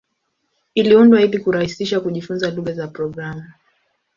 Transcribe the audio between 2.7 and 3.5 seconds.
za programu.